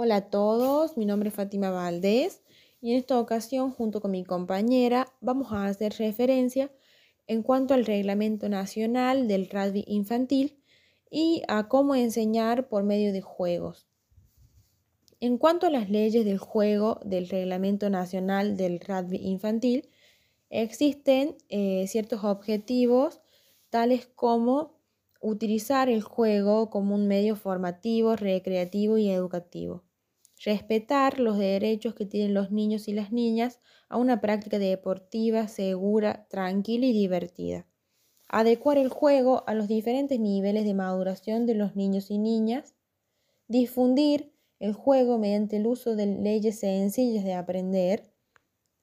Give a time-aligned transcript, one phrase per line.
[0.00, 2.40] Hola a todos, mi nombre es Fátima Valdés
[2.80, 6.70] y en esta ocasión junto con mi compañera vamos a hacer referencia
[7.26, 10.62] en cuanto al Reglamento Nacional del Rugby Infantil
[11.10, 13.88] y a cómo enseñar por medio de juegos.
[15.18, 19.88] En cuanto a las leyes del juego del Reglamento Nacional del Rugby Infantil,
[20.48, 23.20] existen eh, ciertos objetivos
[23.68, 24.78] tales como
[25.20, 29.82] utilizar el juego como un medio formativo, recreativo y educativo
[30.44, 36.26] respetar los derechos que tienen los niños y las niñas a una práctica deportiva segura,
[36.28, 37.66] tranquila y divertida.
[38.28, 42.74] Adecuar el juego a los diferentes niveles de maduración de los niños y niñas.
[43.48, 48.12] Difundir el juego mediante el uso de leyes sencillas de aprender.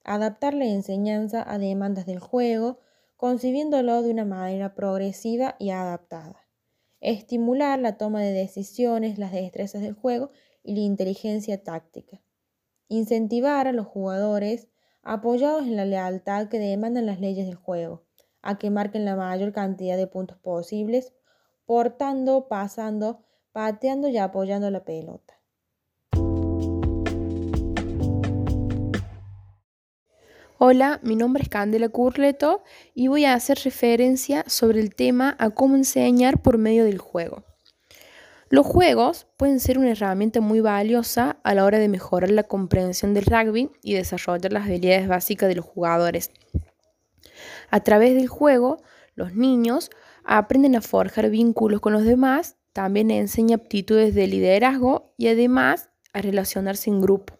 [0.03, 2.79] Adaptar la enseñanza a demandas del juego,
[3.17, 6.47] concibiéndolo de una manera progresiva y adaptada.
[7.01, 10.31] Estimular la toma de decisiones, las destrezas del juego
[10.65, 12.21] y la inteligencia táctica.
[12.87, 14.67] Incentivar a los jugadores
[15.03, 18.03] apoyados en la lealtad que demandan las leyes del juego,
[18.41, 21.13] a que marquen la mayor cantidad de puntos posibles,
[21.65, 25.35] portando, pasando, pateando y apoyando la pelota.
[30.57, 35.51] Hola, mi nombre es Candela Curleto y voy a hacer referencia sobre el tema a
[35.51, 37.43] cómo enseñar por medio del juego.
[38.49, 43.15] Los juegos pueden ser una herramienta muy valiosa a la hora de mejorar la comprensión
[43.15, 46.29] del rugby y desarrollar las habilidades básicas de los jugadores.
[47.71, 48.83] A través del juego,
[49.15, 49.89] los niños
[50.23, 56.21] aprenden a forjar vínculos con los demás, también enseñan aptitudes de liderazgo y además a
[56.21, 57.33] relacionarse en grupo.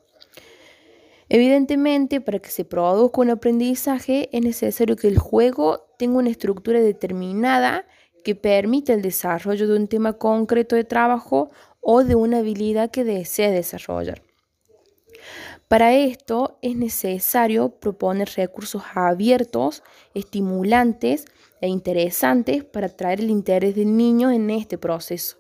[1.30, 6.80] Evidentemente, para que se produzca un aprendizaje es necesario que el juego tenga una estructura
[6.80, 7.86] determinada
[8.26, 13.04] que permite el desarrollo de un tema concreto de trabajo o de una habilidad que
[13.04, 14.24] desea desarrollar.
[15.68, 19.84] Para esto es necesario proponer recursos abiertos,
[20.16, 21.26] estimulantes
[21.62, 25.38] e interesantes para atraer el interés del niño en este proceso.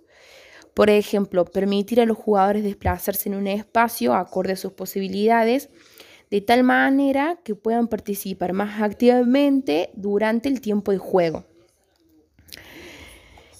[0.75, 5.69] Por ejemplo, permitir a los jugadores desplazarse en un espacio acorde a sus posibilidades,
[6.29, 11.45] de tal manera que puedan participar más activamente durante el tiempo de juego.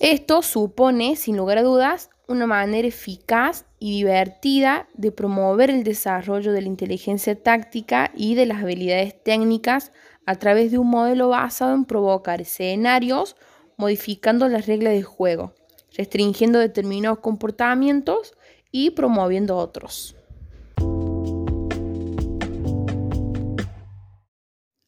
[0.08, 6.52] Esto supone, sin lugar a dudas, una manera eficaz y divertida de promover el desarrollo
[6.52, 9.92] de la inteligencia táctica y de las habilidades técnicas
[10.28, 13.36] a través de un modelo basado en provocar escenarios
[13.78, 15.56] modificando las reglas de juego,
[15.98, 18.36] restringiendo determinados comportamientos
[18.70, 20.16] y promoviendo otros.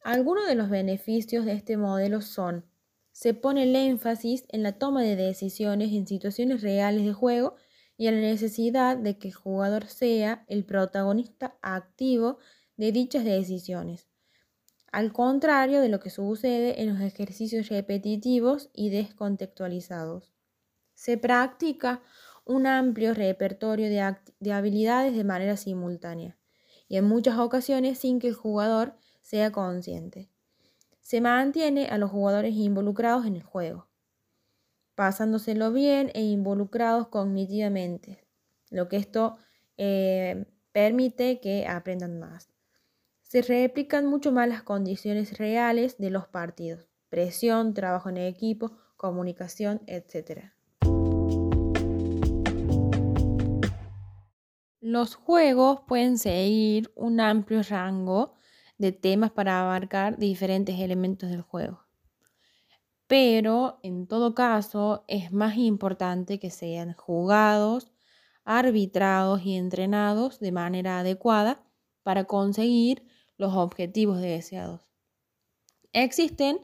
[0.04, 2.67] Algunos de los beneficios de este modelo son
[3.18, 7.56] se pone el énfasis en la toma de decisiones en situaciones reales de juego
[7.96, 12.38] y en la necesidad de que el jugador sea el protagonista activo
[12.76, 14.06] de dichas decisiones,
[14.92, 20.32] al contrario de lo que sucede en los ejercicios repetitivos y descontextualizados.
[20.94, 22.02] Se practica
[22.44, 26.38] un amplio repertorio de, de habilidades de manera simultánea
[26.86, 30.30] y en muchas ocasiones sin que el jugador sea consciente
[31.08, 33.88] se mantiene a los jugadores involucrados en el juego,
[34.94, 38.28] pasándoselo bien e involucrados cognitivamente,
[38.68, 39.38] lo que esto
[39.78, 42.50] eh, permite que aprendan más.
[43.22, 49.80] Se replican mucho más las condiciones reales de los partidos, presión, trabajo en equipo, comunicación,
[49.86, 50.52] etc.
[54.80, 58.34] Los juegos pueden seguir un amplio rango
[58.78, 61.84] de temas para abarcar diferentes elementos del juego.
[63.06, 67.90] Pero en todo caso es más importante que sean jugados,
[68.44, 71.62] arbitrados y entrenados de manera adecuada
[72.02, 73.06] para conseguir
[73.36, 74.86] los objetivos deseados.
[75.92, 76.60] Existen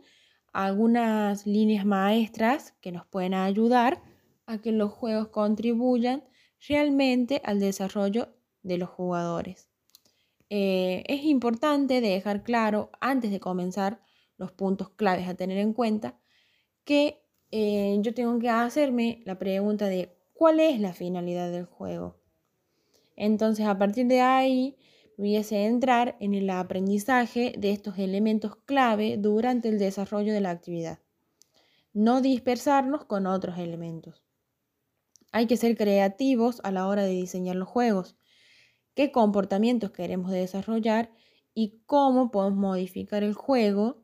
[0.53, 4.03] algunas líneas maestras que nos pueden ayudar
[4.47, 6.25] a que los juegos contribuyan
[6.69, 8.29] realmente al desarrollo
[8.63, 9.74] de los jugadores.
[10.57, 14.01] Eh, es importante dejar claro antes de comenzar
[14.37, 16.17] los puntos claves a tener en cuenta
[16.85, 17.21] que
[17.51, 22.21] eh, yo tengo que hacerme la pregunta de cuál es la finalidad del juego.
[23.17, 24.77] Entonces a partir de ahí
[25.19, 30.51] voy a centrar en el aprendizaje de estos elementos clave durante el desarrollo de la
[30.51, 31.01] actividad.
[31.93, 34.23] No dispersarnos con otros elementos.
[35.33, 38.15] Hay que ser creativos a la hora de diseñar los juegos
[38.95, 41.13] qué comportamientos queremos desarrollar
[41.55, 44.03] y cómo podemos modificar el juego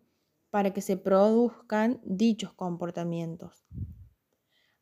[0.50, 3.64] para que se produzcan dichos comportamientos.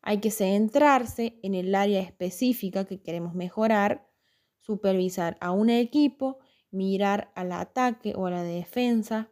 [0.01, 4.09] Hay que centrarse en el área específica que queremos mejorar
[4.59, 6.37] supervisar a un equipo,
[6.69, 9.31] mirar al ataque o a la defensa,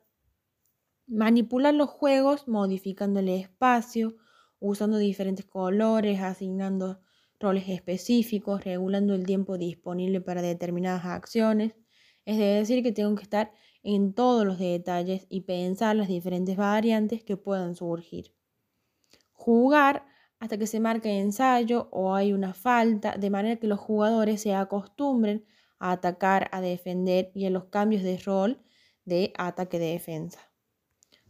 [1.06, 4.16] manipular los juegos modificando el espacio,
[4.60, 7.00] usando diferentes colores, asignando
[7.40, 11.76] roles específicos, regulando el tiempo disponible para determinadas acciones.
[12.26, 13.52] Es decir, que tengo que estar
[13.84, 18.34] en todos los detalles y pensar las diferentes variantes que puedan surgir.
[19.32, 20.06] Jugar
[20.40, 24.54] hasta que se marque ensayo o hay una falta, de manera que los jugadores se
[24.54, 25.46] acostumbren
[25.80, 28.62] a atacar, a defender y a los cambios de rol
[29.06, 30.52] de ataque-defensa.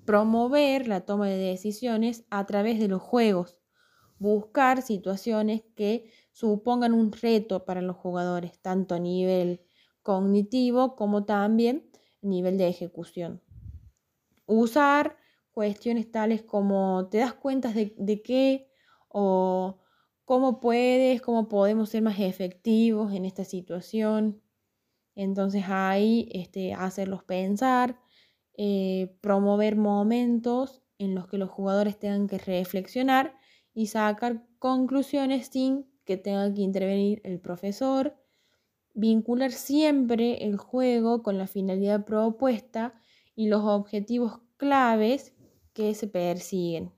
[0.06, 3.57] Promover la toma de decisiones a través de los juegos.
[4.19, 9.61] Buscar situaciones que supongan un reto para los jugadores, tanto a nivel
[10.01, 11.89] cognitivo como también
[12.23, 13.41] a nivel de ejecución.
[14.45, 15.17] Usar
[15.51, 18.69] cuestiones tales como te das cuenta de, de qué
[19.07, 19.79] o
[20.25, 24.41] cómo puedes, cómo podemos ser más efectivos en esta situación.
[25.15, 27.99] Entonces ahí este, hacerlos pensar,
[28.57, 33.39] eh, promover momentos en los que los jugadores tengan que reflexionar
[33.77, 38.18] y sacar conclusiones sin que tenga que intervenir el profesor,
[38.95, 43.00] vincular siempre el juego con la finalidad propuesta
[43.35, 45.35] y los objetivos claves
[45.74, 46.91] que se persiguen.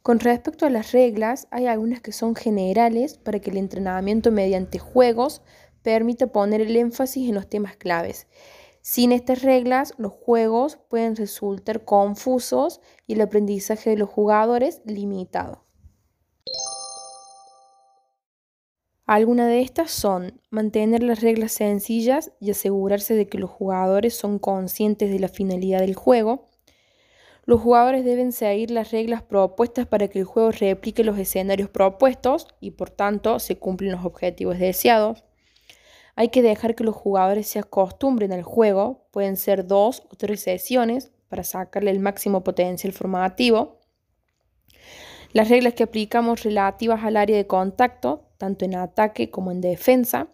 [0.00, 4.78] Con respecto a las reglas, hay algunas que son generales para que el entrenamiento mediante
[4.78, 5.42] juegos
[5.82, 8.28] permita poner el énfasis en los temas claves.
[8.86, 15.64] Sin estas reglas, los juegos pueden resultar confusos y el aprendizaje de los jugadores limitado.
[19.06, 24.38] Algunas de estas son mantener las reglas sencillas y asegurarse de que los jugadores son
[24.38, 26.50] conscientes de la finalidad del juego,
[27.46, 32.48] los jugadores deben seguir las reglas propuestas para que el juego replique los escenarios propuestos
[32.60, 35.24] y por tanto se cumplen los objetivos deseados.
[36.16, 40.40] Hay que dejar que los jugadores se acostumbren al juego, pueden ser dos o tres
[40.40, 43.80] sesiones para sacarle el máximo potencial formativo.
[45.32, 50.28] Las reglas que aplicamos relativas al área de contacto, tanto en ataque como en defensa.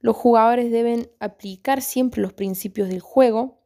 [0.00, 3.58] Los jugadores deben aplicar siempre los principios del juego,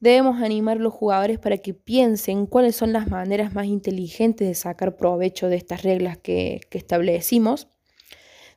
[0.00, 4.54] Debemos animar a los jugadores para que piensen cuáles son las maneras más inteligentes de
[4.54, 7.68] sacar provecho de estas reglas que, establecimos.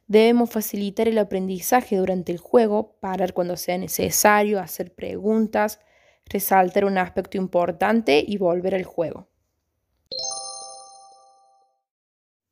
[0.08, 5.80] Debemos facilitar el aprendizaje durante el juego, parar cuando sea necesario, hacer preguntas,
[6.26, 9.28] resaltar un aspecto importante y volver al juego.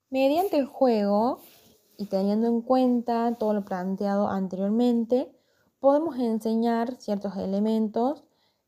[0.10, 1.40] Mediante el juego
[1.98, 5.32] y teniendo en cuenta todo lo planteado anteriormente,
[5.80, 8.24] podemos enseñar ciertos elementos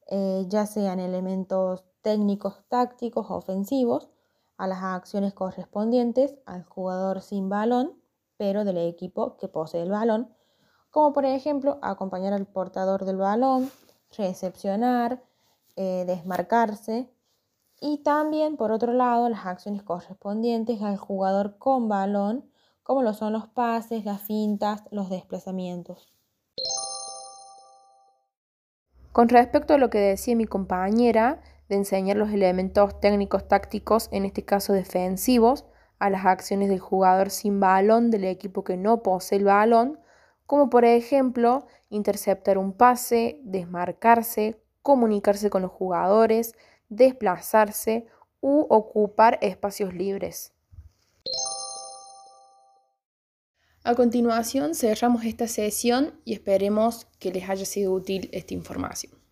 [0.09, 4.09] eh, ya sean elementos técnicos, tácticos, ofensivos,
[4.57, 7.99] a las acciones correspondientes al jugador sin balón,
[8.37, 10.33] pero del equipo que posee el balón,
[10.91, 13.71] como por ejemplo acompañar al portador del balón,
[14.17, 15.23] recepcionar,
[15.75, 17.09] eh, desmarcarse
[17.81, 22.49] y también por otro lado las acciones correspondientes al jugador con balón,
[22.83, 26.13] como lo son los pases, las fintas, los desplazamientos.
[29.11, 34.25] Con respecto a lo que decía mi compañera de enseñar los elementos técnicos tácticos, en
[34.25, 35.65] este caso defensivos,
[36.03, 40.01] a las acciones del jugador sin balón del equipo que no posee el balón,
[40.45, 46.55] como por ejemplo interceptar un pase, desmarcarse, comunicarse con los jugadores,
[46.89, 48.05] desplazarse
[48.41, 50.51] u ocupar espacios libres.
[53.85, 59.22] A continuación cerramos esta sesión y esperemos que les haya sido útil esta información.